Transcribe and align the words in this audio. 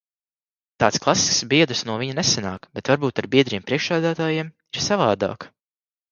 Tāds 0.83 0.99
klasisks 1.01 1.41
biedrs 1.51 1.83
no 1.89 1.97
viņa 2.01 2.15
nesanāk, 2.19 2.65
bet 2.79 2.89
varbūt 2.91 3.21
ar 3.23 3.27
biedriem 3.35 3.65
priekšsēdētājiem 3.67 4.49
ir 4.79 4.83
savādāk. 4.87 5.47